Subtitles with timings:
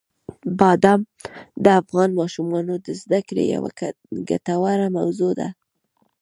[0.59, 1.01] بادام
[1.63, 3.69] د افغان ماشومانو د زده کړې یوه
[4.29, 5.47] ګټوره موضوع ده.